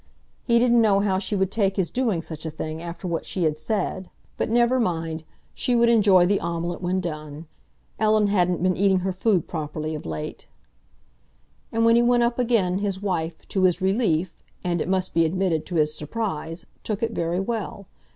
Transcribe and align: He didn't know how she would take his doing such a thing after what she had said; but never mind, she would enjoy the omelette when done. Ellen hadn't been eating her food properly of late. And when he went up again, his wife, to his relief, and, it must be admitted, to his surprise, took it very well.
He 0.41 0.57
didn't 0.57 0.81
know 0.81 0.99
how 1.01 1.19
she 1.19 1.35
would 1.35 1.51
take 1.51 1.75
his 1.75 1.91
doing 1.91 2.23
such 2.23 2.43
a 2.43 2.49
thing 2.49 2.81
after 2.81 3.07
what 3.07 3.23
she 3.23 3.43
had 3.43 3.55
said; 3.55 4.09
but 4.35 4.49
never 4.49 4.79
mind, 4.79 5.23
she 5.53 5.75
would 5.75 5.89
enjoy 5.89 6.25
the 6.25 6.39
omelette 6.39 6.81
when 6.81 7.01
done. 7.01 7.45
Ellen 7.99 8.25
hadn't 8.25 8.63
been 8.63 8.75
eating 8.75 9.01
her 9.01 9.13
food 9.13 9.47
properly 9.47 9.93
of 9.93 10.07
late. 10.07 10.47
And 11.71 11.85
when 11.85 11.95
he 11.95 12.01
went 12.01 12.23
up 12.23 12.39
again, 12.39 12.79
his 12.79 12.99
wife, 12.99 13.47
to 13.49 13.65
his 13.65 13.79
relief, 13.79 14.41
and, 14.63 14.81
it 14.81 14.89
must 14.89 15.13
be 15.13 15.23
admitted, 15.23 15.67
to 15.67 15.75
his 15.75 15.93
surprise, 15.93 16.65
took 16.83 17.03
it 17.03 17.11
very 17.11 17.39
well. 17.39 17.85